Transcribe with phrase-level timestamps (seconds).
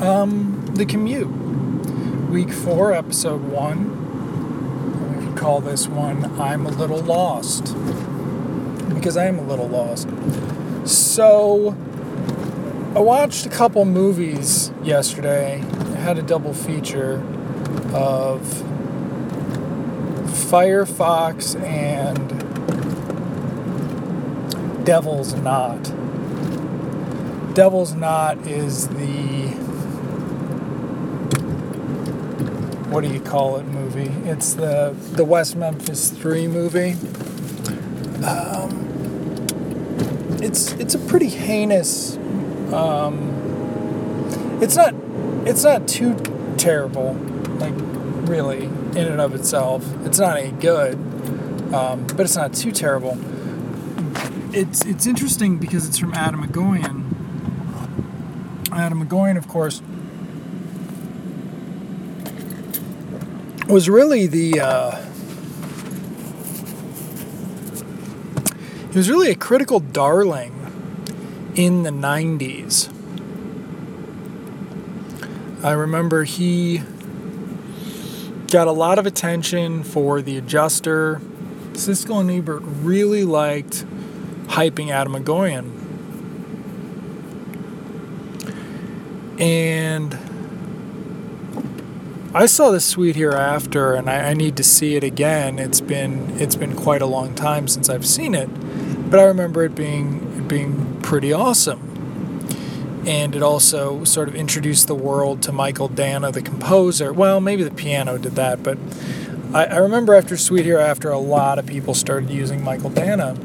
[0.00, 1.28] Um, the commute.
[2.30, 5.18] Week four, episode one.
[5.18, 7.74] We could call this one I'm a Little Lost.
[8.94, 10.08] Because I am a little lost.
[10.88, 11.76] So,
[12.94, 15.62] I watched a couple movies yesterday.
[15.62, 17.16] I had a double feature
[17.92, 18.40] of
[20.48, 22.26] Firefox and
[24.86, 25.92] Devil's Knot.
[27.54, 29.69] Devil's Knot is the
[32.90, 34.10] what do you call it movie?
[34.28, 36.96] It's the the West Memphis Three movie.
[38.24, 39.46] Um,
[40.42, 42.16] it's it's a pretty heinous.
[42.72, 44.94] Um, it's not
[45.46, 46.16] it's not too
[46.58, 47.14] terrible,
[47.58, 47.74] like
[48.28, 49.86] really in and of itself.
[50.04, 50.94] It's not any good,
[51.72, 53.16] um, but it's not too terrible.
[54.52, 57.04] It's it's interesting because it's from Atom Egoyan.
[58.72, 59.80] Atom Egoyan, of course,
[63.70, 64.60] was really the.
[64.60, 65.06] Uh,
[68.90, 70.52] he was really a critical darling
[71.54, 72.92] in the 90s.
[75.62, 76.82] I remember he
[78.50, 81.20] got a lot of attention for the adjuster.
[81.72, 83.84] Siskel and Ebert really liked
[84.48, 85.76] hyping Atom Egoyan.
[89.40, 90.18] And
[92.32, 95.58] I saw the Sweet Hereafter, and I, I, need to see it again.
[95.58, 98.48] It's been it's been quite a long time since I've seen it,
[99.10, 101.88] but I remember it being it being pretty awesome.
[103.04, 107.12] And it also sort of introduced the world to Mychael Danna, the composer.
[107.12, 108.78] Well, maybe the piano did that, but
[109.52, 113.36] I, I remember after Sweet Hereafter, a lot of people started using Mychael Danna.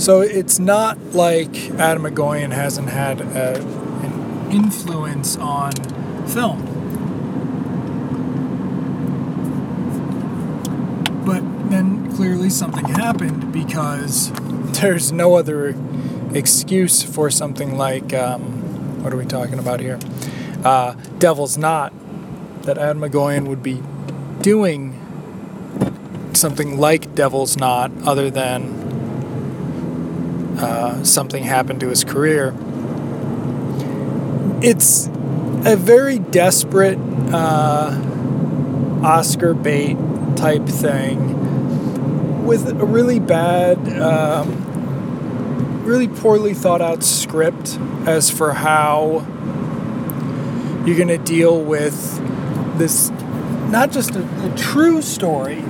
[0.00, 5.72] So it's not like Atom Egoyan hasn't had a, an influence on
[6.30, 6.64] film.
[11.26, 14.30] But then clearly something happened because
[14.78, 15.74] there's no other
[16.34, 19.98] excuse for something like um, what are we talking about here?
[20.62, 21.94] Uh, Devil's Knot.
[22.64, 23.82] That Atom Egoyan would be
[24.42, 24.98] doing
[26.34, 28.64] something like Devil's Knot other than
[30.58, 32.54] uh, something happened to his career.
[34.60, 35.06] It's
[35.64, 36.98] a very desperate
[37.32, 37.98] uh,
[39.02, 39.96] Oscar bait
[40.36, 41.39] type thing
[42.50, 47.78] with a really bad, um, really poorly thought out script
[48.08, 49.24] as for how
[50.84, 51.94] you're going to deal with
[52.76, 53.10] this,
[53.70, 55.62] not just a, a true story,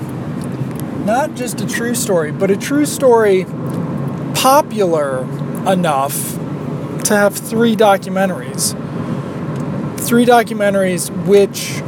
[1.05, 3.45] not just a true story, but a true story
[4.35, 5.25] popular
[5.71, 6.33] enough
[7.05, 8.71] to have three documentaries.
[10.01, 11.83] Three documentaries which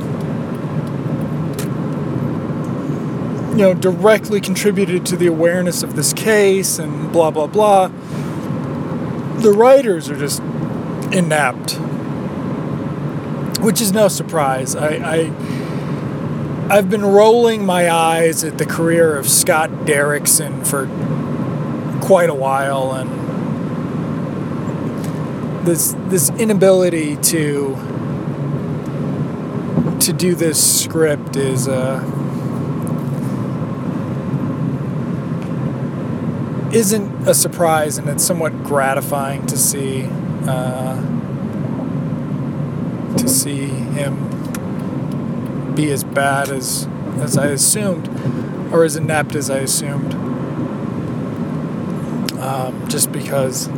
[3.53, 7.89] you know directly contributed to the awareness of this case and blah blah blah.
[9.39, 10.41] The writers are just
[11.13, 11.79] inept.
[13.63, 14.75] Which is no surprise.
[14.75, 15.33] I, I
[16.71, 20.87] I've been rolling my eyes at the career of Scott Derrickson for
[22.01, 23.11] quite a while, and
[25.67, 27.77] this this inability to
[30.01, 32.01] to do this script is uh,
[36.73, 40.09] isn't a surprise, and it's somewhat gratifying to see
[40.47, 41.01] uh,
[43.17, 44.29] to see him
[45.75, 46.89] be as bad as
[47.21, 48.09] as I assumed,
[48.73, 50.15] or as inept as I assumed
[52.43, 53.69] um, just because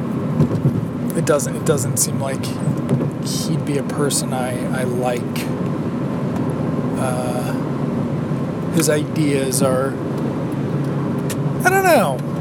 [1.17, 2.45] it doesn't it doesn't seem like
[3.25, 5.21] he'd be a person I I like.
[6.97, 7.53] Uh,
[8.73, 9.91] his ideas are
[11.65, 12.34] I don't know.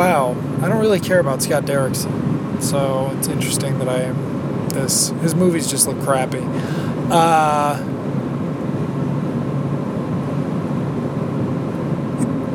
[0.00, 5.08] Wow, I don't really care about Scott Derrickson, so it's interesting that I am this.
[5.20, 6.40] His movies just look crappy.
[7.10, 7.76] Uh,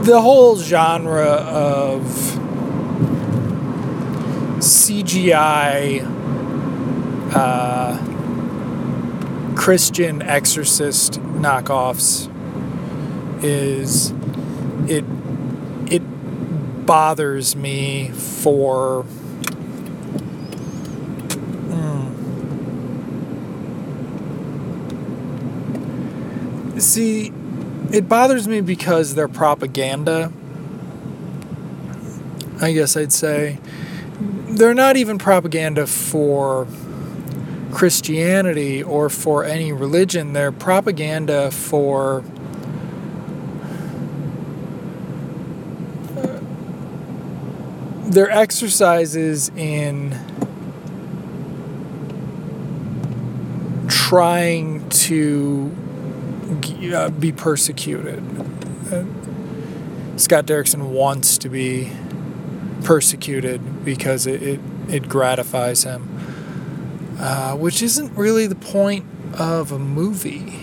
[0.02, 2.02] the whole genre of
[4.58, 6.02] CGI
[7.36, 7.96] uh,
[9.56, 12.28] Christian exorcist knockoffs
[13.44, 14.16] is
[14.90, 15.06] it
[15.92, 16.02] it
[16.86, 19.06] bothers me for
[21.68, 22.12] mm,
[26.82, 27.32] see
[27.92, 30.32] it bothers me because they're propaganda
[32.62, 33.60] I guess I'd say.
[34.20, 36.68] They're not even propaganda for
[37.74, 42.24] Christianity or for any religion, they're propaganda for
[48.16, 50.18] their exercises in
[53.90, 55.76] trying to
[56.96, 58.24] uh, be persecuted.
[58.90, 59.04] Uh,
[60.16, 61.92] Scott Derrickson wants to be
[62.86, 66.08] persecuted because it, it, it gratifies him,
[67.20, 69.06] uh, which isn't really the point
[69.38, 70.62] of a movie.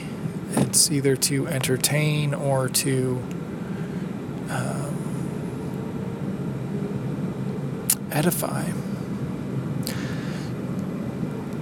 [0.53, 3.23] It's either to entertain or to
[4.49, 4.92] um,
[8.13, 8.71] edify.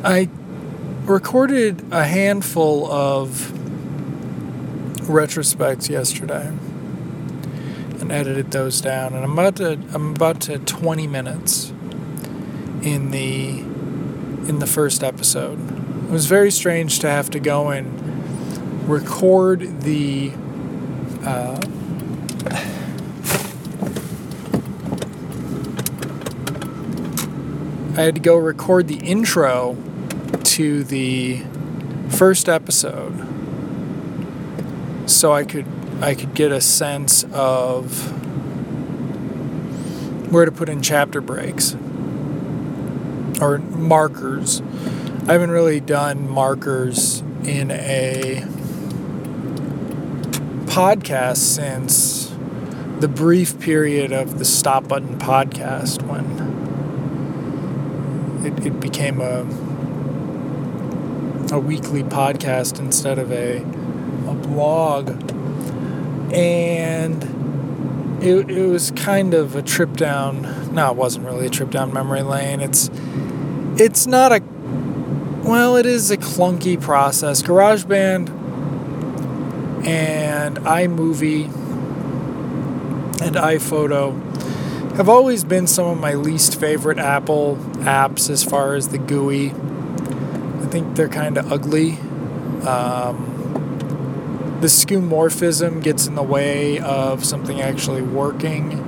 [0.03, 0.29] I
[1.05, 3.53] recorded a handful of
[5.03, 6.47] retrospects yesterday
[8.01, 11.71] and edited those down and I'm about to I'm about to 20 minutes
[12.83, 13.61] in the
[14.49, 15.59] in the first episode.
[16.05, 20.33] It was very strange to have to go and record the
[21.25, 21.61] uh,
[27.97, 29.77] I had to go record the intro
[30.45, 31.43] to the
[32.09, 33.27] first episode
[35.07, 35.67] so I could
[36.01, 38.13] I could get a sense of
[40.33, 41.75] where to put in chapter breaks
[43.41, 44.63] or markers.
[45.27, 48.45] I haven't really done markers in a
[50.67, 52.33] podcast since
[53.01, 56.50] the brief period of the Stop Button podcast when
[58.45, 59.47] it, it became a
[61.53, 63.59] a weekly podcast instead of a
[64.29, 65.11] a blog.
[66.33, 70.43] And it, it was kind of a trip down
[70.75, 72.61] no it wasn't really a trip down memory lane.
[72.61, 72.91] It's
[73.77, 74.43] it's not a
[75.43, 77.43] well it is a clunky process.
[77.43, 78.29] Garageband
[79.87, 81.47] and imovie
[83.23, 84.30] and iphoto
[85.01, 89.51] have always been some of my least favorite apple apps as far as the GUI
[89.51, 91.93] i think they're kind of ugly
[92.67, 93.31] um,
[94.61, 98.79] the skeuomorphism gets in the way of something actually working.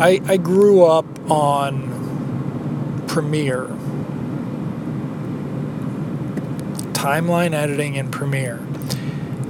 [0.00, 3.66] I, I grew up on Premiere,
[6.94, 8.58] timeline editing in Premiere.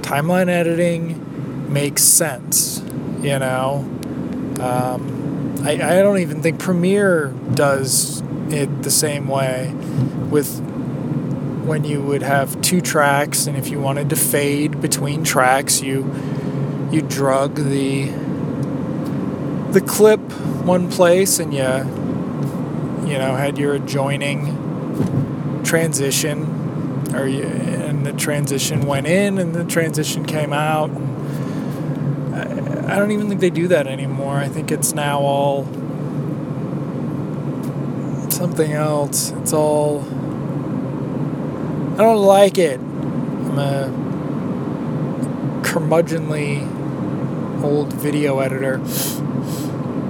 [0.01, 2.81] Timeline editing makes sense,
[3.21, 3.87] you know.
[4.59, 5.18] Um,
[5.63, 9.73] I, I don't even think Premiere does it the same way
[10.29, 10.59] with
[11.65, 16.11] when you would have two tracks and if you wanted to fade between tracks you
[16.91, 18.05] you drug the
[19.71, 20.19] the clip
[20.63, 21.59] one place and you
[23.07, 29.65] you know had your adjoining transition or you, and the transition went in and the
[29.65, 30.89] transition came out
[32.91, 35.65] I, don't even think they do that anymore I think it's now all
[38.29, 40.05] something else it's all
[41.99, 42.79] I don't like it.
[42.79, 43.89] I'm a
[45.63, 46.63] curmudgeonly
[47.61, 48.79] old video editor.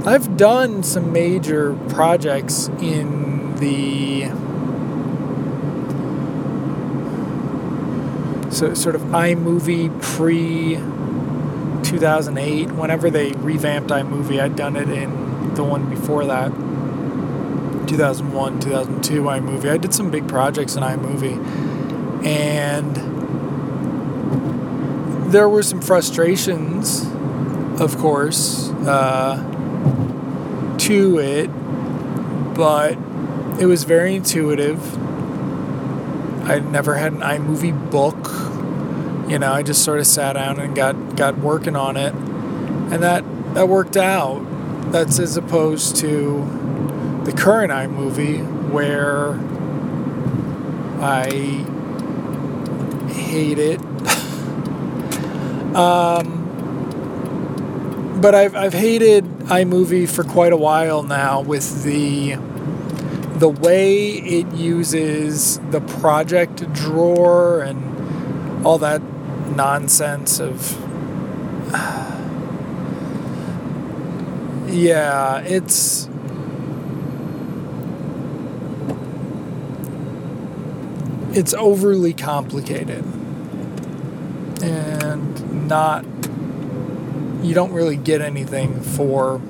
[0.07, 4.25] I've done some major projects in the
[8.53, 10.75] so sort of iMovie pre
[11.89, 12.71] 2008.
[12.71, 16.51] Whenever they revamped iMovie, I'd done it in the one before that.
[17.87, 19.71] 2001, 2002 iMovie.
[19.71, 21.69] I did some big projects in iMovie
[22.25, 22.95] and
[25.31, 27.05] there were some frustrations,
[27.79, 29.37] of course, uh,
[30.79, 31.47] to it,
[32.55, 32.97] but
[33.59, 34.97] it was very intuitive.
[36.49, 39.29] I never had an iMovie book.
[39.29, 42.13] You know, I just sort of sat down and got, got working on it.
[42.13, 43.23] And that,
[43.53, 44.39] that worked out.
[44.91, 49.33] That's as opposed to the current iMovie where
[51.03, 51.29] I
[53.11, 53.79] hate it.
[55.75, 56.37] um,
[58.21, 62.37] but I've, I've hated iMovie for quite a while now with the
[63.39, 69.01] the way it uses the project drawer and all that
[69.55, 70.88] nonsense of
[74.71, 76.09] yeah it's
[81.33, 83.03] it's overly complicated.
[84.61, 86.03] And not
[87.41, 89.41] you don't really get anything for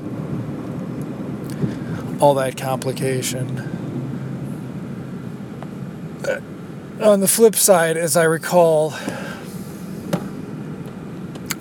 [2.20, 3.58] all that complication.
[6.28, 6.42] Uh,
[7.04, 8.92] on the flip side, as I recall,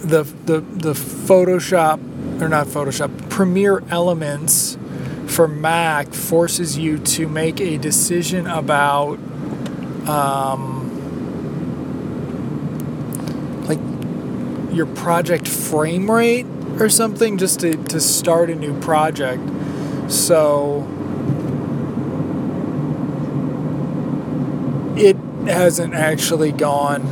[0.01, 2.01] the the the Photoshop
[2.41, 4.79] or not Photoshop Premiere Elements
[5.27, 9.19] for Mac forces you to make a decision about
[10.09, 10.85] um,
[13.67, 13.79] like
[14.75, 16.47] your project frame rate
[16.81, 19.43] or something just to, to start a new project.
[20.11, 20.87] So
[24.97, 25.17] it
[25.49, 27.03] hasn't actually gone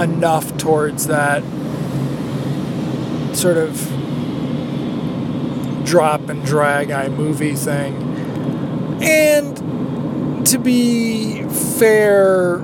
[0.00, 1.42] enough towards that
[3.34, 3.93] sort of
[5.94, 7.94] drop and drag iMovie thing.
[9.00, 11.44] And to be
[11.78, 12.60] fair, I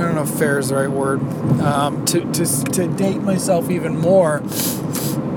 [0.00, 1.20] don't know if fair is the right word,
[1.60, 4.42] um, to, to, to date myself even more,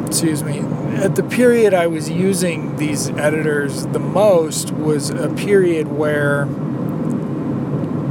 [0.08, 0.62] excuse me,
[0.96, 6.46] at the period I was using these editors the most was a period where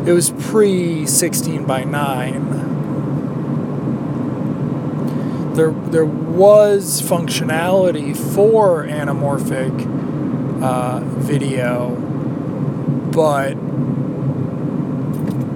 [0.07, 2.58] it was pre 16 by 9
[5.59, 9.73] there there was functionality for anamorphic
[10.63, 11.97] uh, video,
[13.13, 13.57] but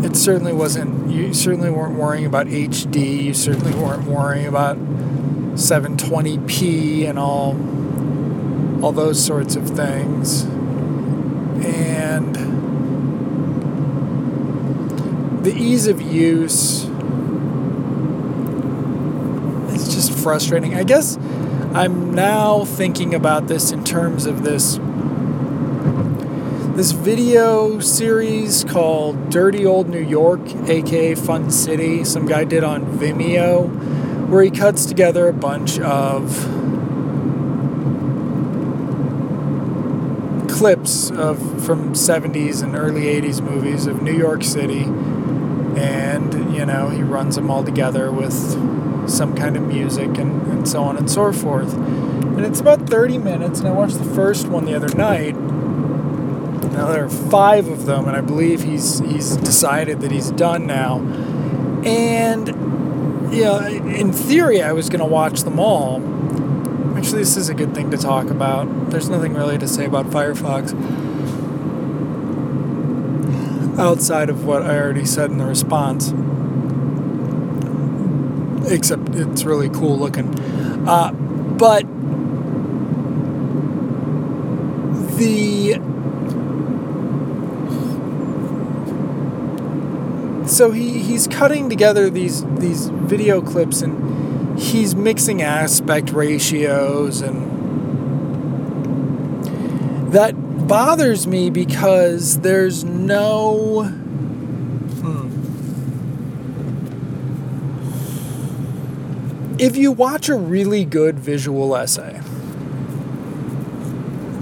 [0.05, 1.09] it certainly wasn't.
[1.09, 3.23] You certainly weren't worrying about HD.
[3.23, 7.51] You certainly weren't worrying about 720p and all
[8.85, 10.43] all those sorts of things.
[11.65, 12.35] And
[15.45, 16.89] the ease of use
[20.23, 20.75] frustrating.
[20.75, 21.17] I guess
[21.75, 24.79] I'm now thinking about this in terms of this
[26.77, 32.05] this video series called Dirty Old New York, aka Fun City.
[32.05, 33.69] Some guy did on Vimeo,
[34.29, 36.31] where he cuts together a bunch of
[40.49, 44.85] clips of from 70s and early 80s movies of New York City
[45.77, 48.55] and you know he runs them all together with
[49.07, 51.75] some kind of music and, and so on and so forth.
[51.75, 55.37] And it's about 30 minutes, and I watched the first one the other night.
[55.37, 60.67] Now there are five of them, and I believe he's he's decided that he's done
[60.67, 61.01] now.
[61.85, 62.49] And
[63.35, 66.01] you know, in theory, I was going to watch them all.
[66.97, 68.91] Actually, this is a good thing to talk about.
[68.91, 70.73] There's nothing really to say about Firefox
[73.79, 76.13] outside of what I already said in the response
[78.67, 80.39] except it's really cool looking.
[80.89, 81.83] Uh, but
[85.17, 85.75] the
[90.47, 97.51] so he, he's cutting together these these video clips and he's mixing aspect ratios and
[100.13, 100.33] that
[100.67, 103.93] bothers me because there's no
[109.63, 112.21] if you watch a really good visual essay,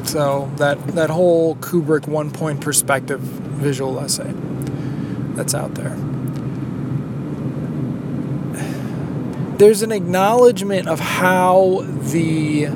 [0.05, 4.33] so that that whole Kubrick one point perspective visual essay
[5.35, 5.95] that's out there.
[9.59, 12.69] There's an acknowledgement of how the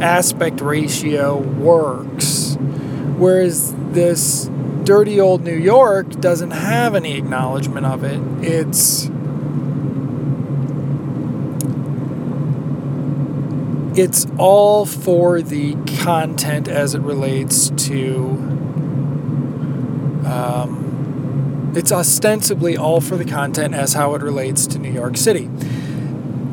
[0.00, 2.56] aspect ratio works,
[3.16, 4.48] whereas this
[4.84, 8.20] dirty old New York doesn't have any acknowledgement of it.
[8.44, 9.10] It's
[13.94, 18.28] it's all for the content as it relates to.
[20.26, 25.50] Um, it's ostensibly all for the content as how it relates to New York City.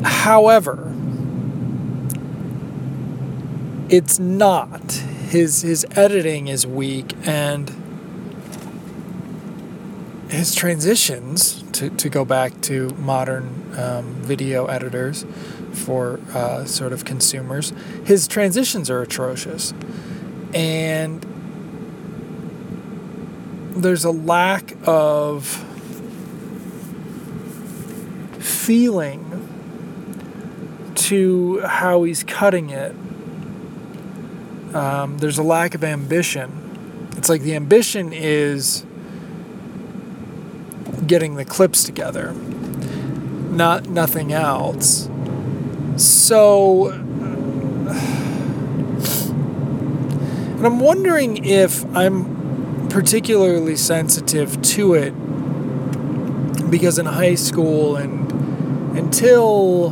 [0.04, 0.94] However,
[3.90, 4.92] it's not.
[5.30, 7.72] His his editing is weak and
[10.30, 15.26] his transitions to, to go back to modern um, video editors
[15.74, 17.74] for uh, sort of consumers.
[18.06, 19.74] His transitions are atrocious.
[20.54, 21.26] And
[23.76, 25.46] there's a lack of
[28.40, 29.26] feeling
[30.96, 32.96] to how he's cutting it.
[34.76, 37.08] Um, there's a lack of ambition.
[37.18, 38.86] It's like the ambition is
[41.08, 45.09] getting the clips together, not nothing else.
[46.00, 47.90] So, and
[50.66, 55.12] I'm wondering if I'm particularly sensitive to it
[56.70, 58.32] because in high school and
[58.98, 59.88] until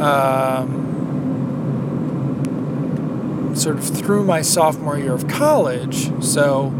[0.00, 0.78] um,
[3.54, 6.10] sort of through my sophomore year of college.
[6.24, 6.72] So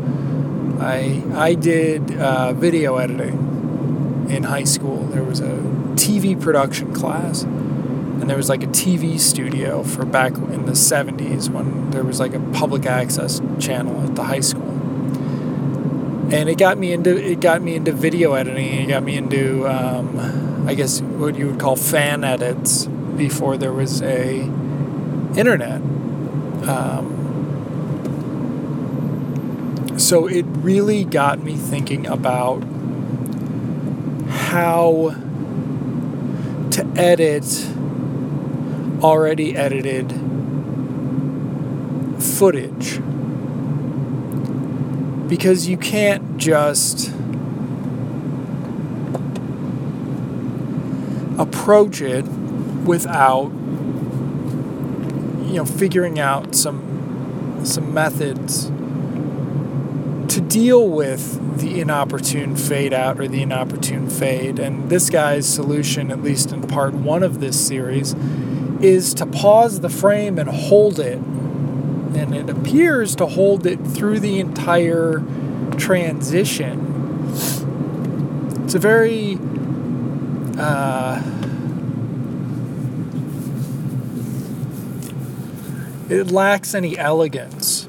[0.80, 5.04] I I did uh, video editing in high school.
[5.08, 10.34] There was a TV production class, and there was like a TV studio for back
[10.36, 14.70] in the '70s when there was like a public access channel at the high school.
[16.32, 18.80] And it got me into it got me into video editing.
[18.80, 23.72] It got me into um, I guess what you would call fan edits before there
[23.72, 24.40] was a
[25.36, 25.80] internet.
[26.68, 27.22] Um,
[29.98, 32.62] so it really got me thinking about
[34.28, 35.14] how
[36.96, 37.44] edit
[39.02, 40.10] already edited
[42.22, 43.00] footage.
[45.28, 47.10] Because you can't just
[51.38, 52.24] approach it
[52.84, 53.50] without
[55.46, 58.70] you know figuring out some some methods
[60.28, 66.10] to deal with the inopportune fade out or the inopportune fade and this guy's solution
[66.10, 68.14] at least in part 1 of this series
[68.80, 74.20] is to pause the frame and hold it and it appears to hold it through
[74.20, 75.22] the entire
[75.78, 77.28] transition
[78.64, 79.38] it's a very
[80.58, 81.20] uh,
[86.12, 87.81] It lacks any elegance.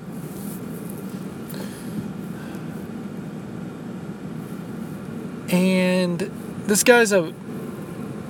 [5.53, 6.19] And
[6.65, 7.31] this guy's a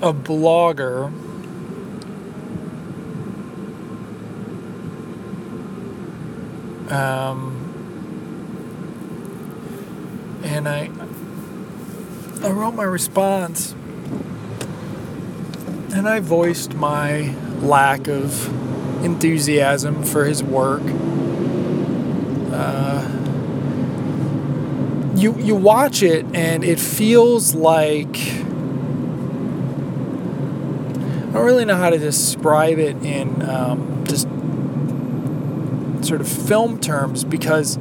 [0.01, 1.05] a blogger.
[6.91, 7.63] Um,
[10.43, 10.91] and I
[12.43, 13.71] I wrote my response
[15.93, 18.47] and I voiced my lack of
[19.05, 20.83] enthusiasm for his work.
[22.51, 23.22] Uh,
[25.23, 28.17] you you watch it and it feels like
[31.29, 34.27] I don't really know how to describe it in um, just
[36.05, 37.77] sort of film terms because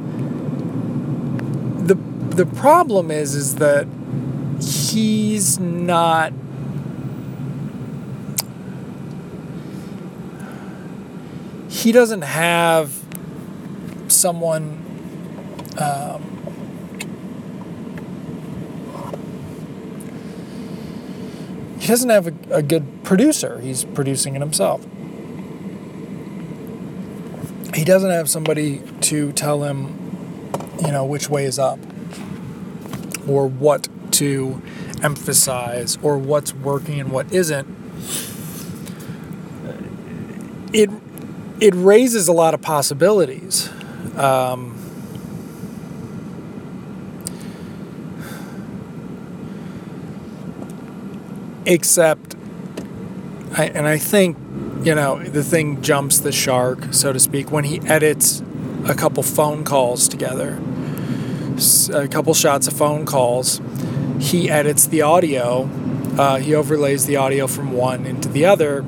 [1.85, 1.95] the
[2.29, 3.87] the problem is is that
[4.61, 6.31] he's not
[11.67, 13.03] he doesn't have
[14.07, 14.79] someone
[15.77, 16.33] um,
[21.83, 23.59] he doesn't have a, a good producer.
[23.59, 24.85] He's producing it himself.
[27.75, 29.99] He doesn't have somebody to tell him
[30.79, 31.79] you know which way is up
[33.27, 34.61] or what to
[35.01, 37.67] emphasize or what's working and what isn't.
[40.71, 40.89] It
[41.59, 43.69] it raises a lot of possibilities.
[44.15, 44.82] Um,
[51.65, 52.35] except,
[53.57, 54.37] I, and I think,
[54.83, 58.43] you know, the thing jumps the shark, so to speak, when he edits
[58.85, 60.61] a couple phone calls together,
[61.93, 63.61] a couple shots of phone calls.
[64.19, 65.69] He edits the audio,
[66.17, 68.85] uh, he overlays the audio from one into the other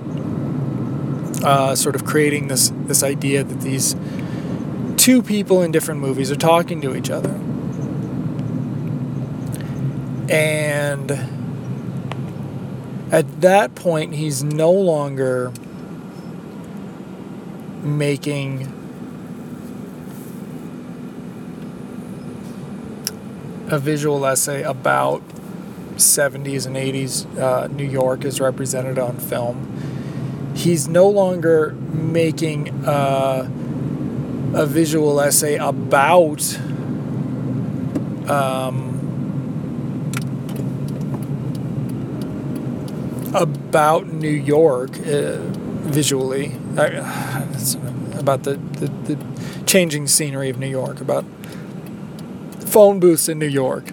[1.44, 3.96] uh, sort of creating this this idea that these
[4.98, 7.40] two people in different movies are talking to each other.
[10.28, 11.12] And
[13.16, 15.54] at that point, he's no longer
[17.82, 18.64] making
[23.70, 25.24] a visual essay about
[25.96, 30.52] 70s and 80s uh, New York as represented on film.
[30.54, 33.50] He's no longer making uh,
[34.56, 36.44] a visual essay about
[38.30, 38.85] um,
[43.76, 45.36] about New York uh,
[45.84, 47.44] visually, uh,
[48.18, 49.18] about the, the, the
[49.66, 51.26] changing scenery of New York, about
[52.62, 53.92] phone booths in New York.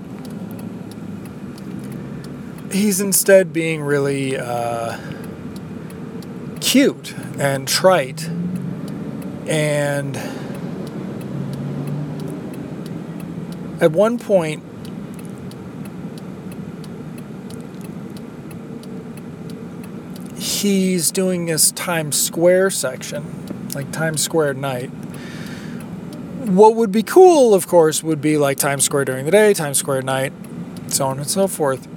[2.71, 5.01] He's instead being really uh,
[6.61, 8.29] cute and trite
[9.49, 10.17] and
[13.81, 14.63] at one point
[20.63, 24.89] he's doing this Times Square section, like Times Square at night.
[26.47, 29.79] What would be cool, of course, would be like Times Square during the day, Times
[29.79, 30.33] Square at night,
[30.87, 31.89] so on and so forth.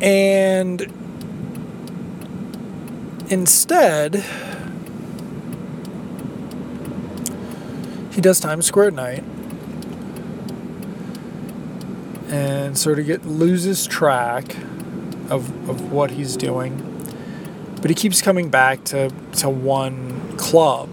[0.00, 0.80] And
[3.28, 4.24] instead,
[8.12, 9.24] he does Times Square at night
[12.28, 14.54] and sort of get loses track
[15.30, 16.86] of, of what he's doing.
[17.80, 20.88] But he keeps coming back to, to one club.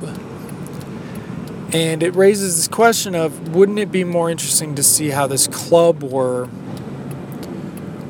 [1.73, 5.47] And it raises this question of wouldn't it be more interesting to see how this
[5.47, 6.47] club were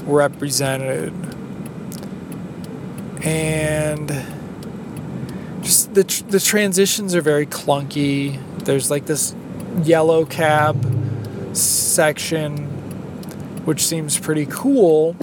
[0.06, 1.12] represented?
[3.24, 4.10] And
[5.64, 8.40] just the, the transitions are very clunky.
[8.64, 9.34] There's like this
[9.84, 12.58] yellow cab section,
[13.66, 15.16] which seems pretty cool.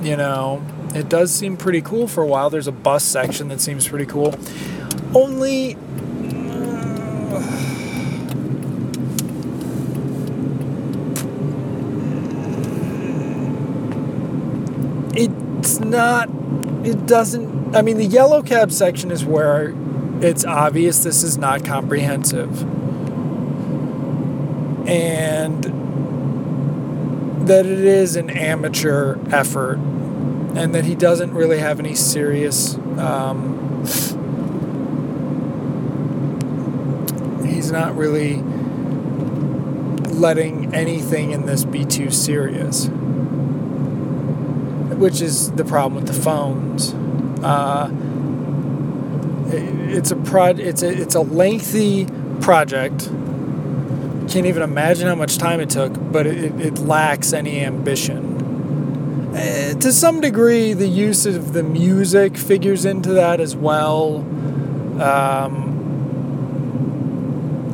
[0.00, 2.50] You know, it does seem pretty cool for a while.
[2.50, 4.34] There's a bus section that seems pretty cool.
[5.14, 5.70] Only.
[15.14, 16.28] it's not.
[16.84, 17.74] It doesn't.
[17.74, 19.74] I mean, the yellow cab section is where
[20.20, 22.62] it's obvious this is not comprehensive.
[24.88, 25.77] And
[27.48, 29.78] that it is an amateur effort
[30.54, 32.74] and that he doesn't really have any serious.
[32.98, 33.84] Um,
[37.44, 38.36] he's not really
[40.12, 42.86] letting anything in this be too serious,
[44.96, 46.92] which is the problem with the phones.
[47.42, 47.90] Uh,
[49.50, 50.58] it's a prod.
[50.58, 52.06] It's a it's a lengthy
[52.40, 53.10] project.
[54.28, 59.34] Can't even imagine how much time it took, but it, it lacks any ambition.
[59.34, 64.18] Uh, to some degree, the use of the music figures into that as well.
[65.00, 65.68] Um,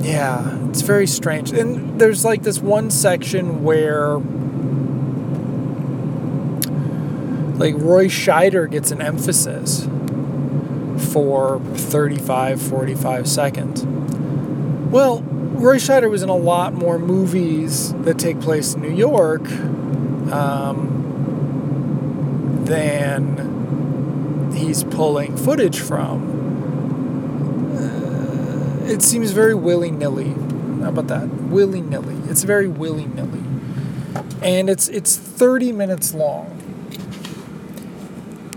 [0.02, 1.50] yeah, it's very strange.
[1.50, 4.18] And there's like this one section where
[7.58, 9.88] like Roy Scheider gets an emphasis
[11.12, 13.84] for 35, 45 seconds.
[13.84, 15.24] Well,
[15.64, 19.50] Roy Scheider was in a lot more movies that take place in New York
[20.30, 20.90] um,
[22.66, 26.42] than he's pulling footage from.
[27.78, 30.34] Uh, it seems very willy nilly.
[30.82, 31.28] How about that?
[31.28, 32.16] Willy nilly.
[32.28, 33.40] It's very willy nilly.
[34.42, 36.60] And it's it's 30 minutes long.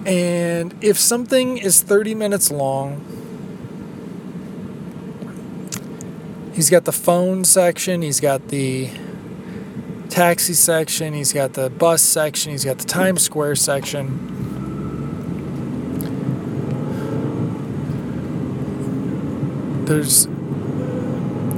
[0.06, 3.07] And if something is 30 minutes long,
[6.58, 8.90] he's got the phone section, he's got the
[10.10, 14.34] taxi section, he's got the bus section, he's got the Times Square section.
[19.86, 20.28] There's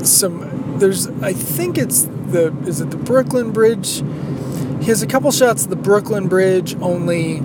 [0.03, 4.03] some there's I think it's the is it the Brooklyn Bridge?
[4.81, 7.37] He has a couple shots of the Brooklyn Bridge only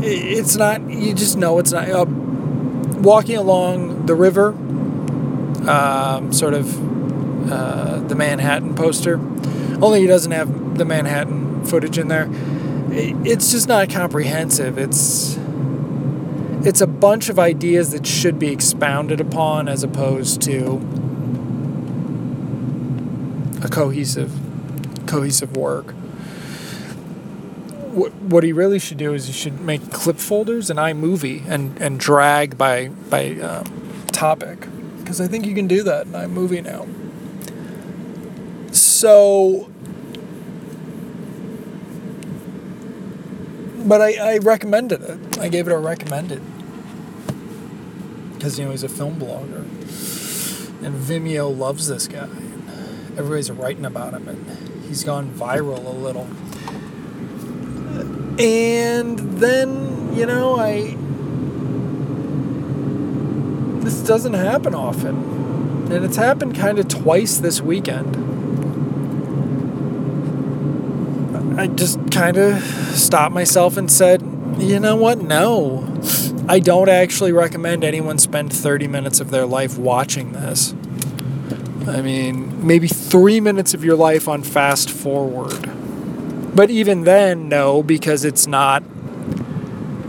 [0.00, 4.56] it's not you just know it's not uh, walking along the river
[5.68, 9.14] um, sort of uh, the manhattan poster.
[9.82, 12.28] Only he doesn't have the manhattan footage in there.
[12.90, 14.78] It's just not comprehensive.
[14.78, 15.38] It's
[16.64, 20.76] it's a bunch of ideas that should be expounded upon as opposed to
[23.62, 24.32] a cohesive
[25.06, 25.92] cohesive work.
[27.92, 31.80] What what he really should do is he should make clip folders in iMovie and,
[31.80, 33.64] and drag by by um,
[34.12, 34.66] topic
[35.08, 36.86] because I think you can do that in iMovie now.
[38.70, 39.70] So,
[43.86, 45.38] but I, I recommended it.
[45.38, 46.42] I gave it a recommended
[48.34, 49.62] because you know he's a film blogger,
[50.84, 52.28] and Vimeo loves this guy.
[53.16, 56.28] Everybody's writing about him, and he's gone viral a little
[58.38, 60.96] and then, you know, I.
[63.82, 65.92] This doesn't happen often.
[65.92, 68.16] And it's happened kind of twice this weekend.
[71.60, 74.22] I just kind of stopped myself and said,
[74.56, 75.18] you know what?
[75.18, 75.86] No.
[76.48, 80.72] I don't actually recommend anyone spend 30 minutes of their life watching this.
[81.86, 85.70] I mean, maybe three minutes of your life on fast forward.
[86.54, 88.82] But even then, no, because it's not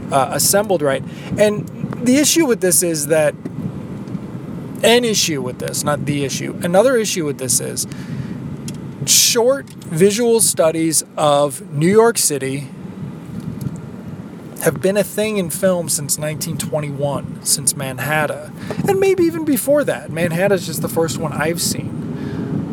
[0.10, 1.04] uh, assembled right.
[1.38, 1.68] And
[2.06, 3.36] the issue with this is that
[4.84, 6.60] an issue with this, not the issue.
[6.64, 7.88] Another issue with this is
[9.06, 12.68] short visual studies of New York City
[14.62, 18.52] have been a thing in film since 1921, since Manhatta,
[18.90, 20.10] and maybe even before that.
[20.12, 21.96] Manhatta is just the first one I've seen.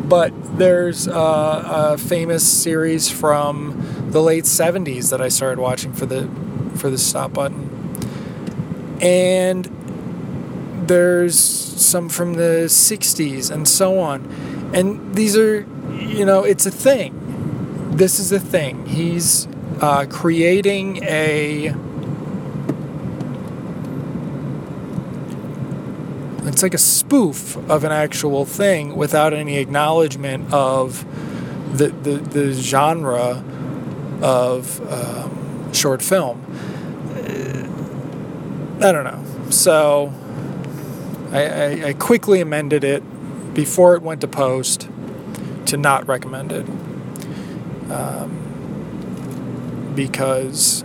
[0.07, 6.05] But there's uh, a famous series from the late 70s that I started watching for
[6.05, 6.29] the
[6.77, 7.69] for the stop button.
[9.01, 9.67] and
[10.87, 14.23] there's some from the 60s and so on.
[14.73, 15.61] And these are,
[15.93, 17.13] you know, it's a thing.
[17.95, 18.85] This is a thing.
[18.85, 19.47] He's
[19.81, 21.73] uh, creating a.
[26.47, 31.05] It's like a spoof of an actual thing without any acknowledgement of
[31.77, 33.43] the, the, the genre
[34.21, 36.43] of um, short film.
[38.79, 39.49] I don't know.
[39.49, 40.13] So
[41.31, 43.03] I, I, I, quickly amended it
[43.53, 44.89] before it went to post
[45.65, 46.65] to not recommend it.
[47.91, 48.43] Um,
[49.95, 50.83] because,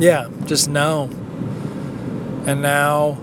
[0.00, 1.10] yeah, just no.
[2.46, 3.18] And now,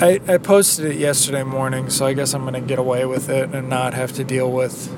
[0.00, 3.30] I, I posted it yesterday morning, so I guess I'm going to get away with
[3.30, 4.90] it and not have to deal with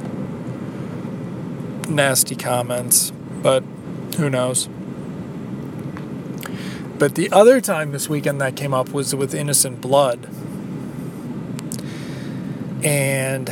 [1.89, 3.13] nasty comments.
[3.43, 3.63] But
[4.17, 4.69] who knows?
[6.99, 10.29] But the other time this weekend that came up was with Innocent Blood.
[12.83, 13.51] And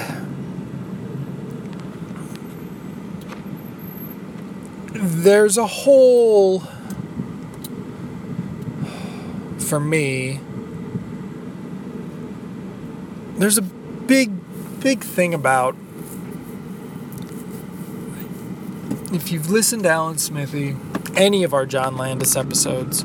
[4.93, 6.61] there's a whole,
[9.59, 10.41] for me,
[13.37, 14.31] there's a big,
[14.81, 15.77] big thing about
[19.13, 20.77] if you've listened to Alan Smithee,
[21.15, 23.05] any of our John Landis episodes,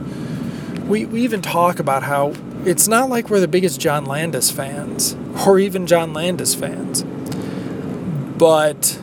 [0.90, 2.34] we, we even talk about how
[2.66, 7.04] it's not like we're the biggest John Landis fans or even John Landis fans.
[8.38, 9.00] But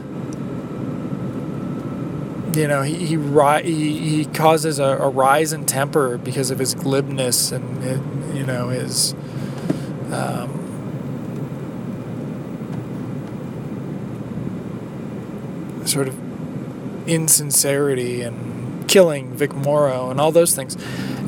[2.54, 7.52] you know, he he he, causes a, a rise in temper because of his glibness
[7.52, 9.14] and you know his
[10.10, 10.62] um,
[15.84, 20.76] sort of insincerity and killing Vic Morrow and all those things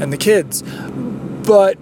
[0.01, 0.63] and the kids.
[0.63, 1.79] But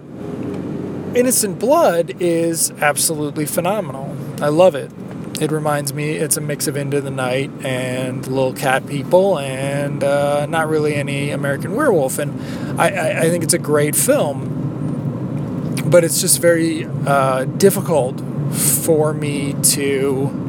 [1.15, 4.15] Innocent Blood is absolutely phenomenal.
[4.41, 4.91] I love it.
[5.39, 10.03] It reminds me, it's a mix of Into the Night and Little Cat People and
[10.03, 12.17] uh, not really any American Werewolf.
[12.17, 18.19] And I, I, I, think it's a great film, but it's just very uh, difficult
[18.51, 20.46] for me to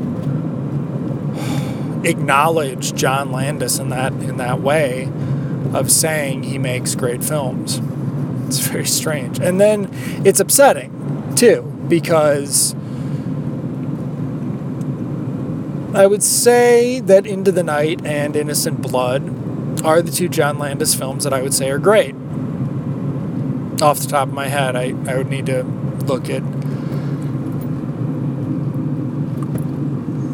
[2.09, 5.11] acknowledge John Landis in that in that way
[5.73, 7.81] of saying he makes great films.
[8.47, 9.38] It's very strange.
[9.38, 9.90] And then
[10.25, 12.75] it's upsetting too because
[15.94, 20.94] I would say that Into the Night and Innocent Blood are the two John Landis
[20.94, 22.14] films that I would say are great.
[23.81, 26.42] Off the top of my head, I, I would need to look at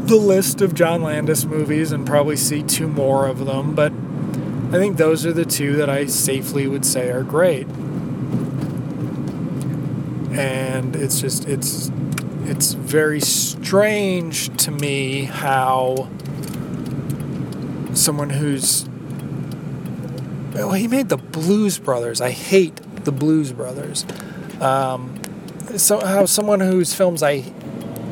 [0.07, 3.93] the list of John Landis movies and probably see two more of them, but
[4.75, 7.67] I think those are the two that I safely would say are great.
[10.37, 11.91] And it's just it's
[12.45, 16.09] it's very strange to me how
[17.95, 18.89] someone who's
[20.55, 22.21] well he made the Blues Brothers.
[22.21, 24.05] I hate the Blues Brothers.
[24.61, 25.21] Um,
[25.77, 27.45] so how someone whose films I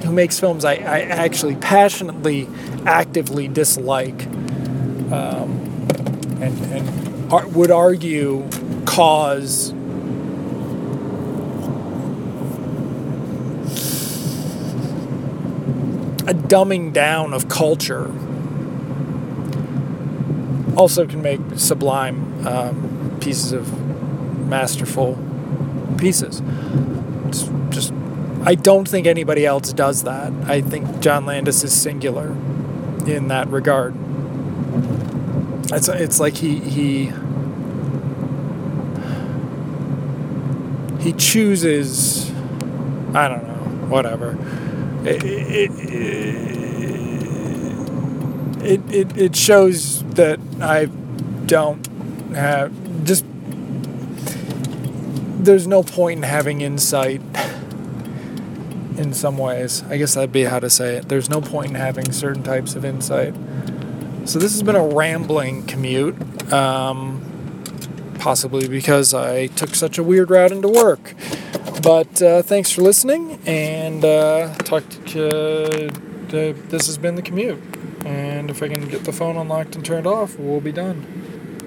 [0.04, 2.48] who makes films I, I actually passionately,
[2.86, 4.26] actively dislike,
[5.12, 5.60] um,
[6.40, 8.48] and, and ar- would argue
[8.84, 9.72] cause
[16.26, 18.12] a dumbing down of culture.
[20.76, 23.68] Also, can make sublime um, pieces of
[24.48, 25.18] masterful
[25.98, 26.42] pieces.
[27.26, 27.92] It's just
[28.44, 30.32] I don't think anybody else does that.
[30.44, 32.28] I think John Landis is singular
[33.06, 33.94] in that regard.
[35.72, 37.12] It's it's like he he
[41.00, 42.30] he chooses
[43.14, 44.36] I don't know, whatever.
[45.04, 45.70] It it,
[48.62, 50.86] it, it, it shows that I
[51.46, 51.86] don't
[52.34, 52.72] have
[53.04, 53.24] just
[55.44, 57.20] there's no point in having insight
[59.02, 59.82] in some ways.
[59.90, 61.08] I guess that'd be how to say it.
[61.08, 63.34] There's no point in having certain types of insight.
[64.24, 66.16] So this has been a rambling commute,
[66.52, 67.64] um,
[68.18, 71.14] possibly because I took such a weird route into work.
[71.82, 75.88] But uh, thanks for listening, and uh, talk to.
[75.88, 77.60] Uh, this has been the commute.
[78.04, 81.21] And if I can get the phone unlocked and turned off, we'll be done.